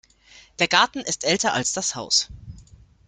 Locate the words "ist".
1.01-1.25